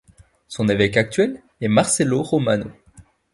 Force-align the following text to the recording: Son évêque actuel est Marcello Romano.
Son 0.47 0.67
évêque 0.67 0.97
actuel 0.97 1.43
est 1.59 1.67
Marcello 1.67 2.23
Romano. 2.23 2.71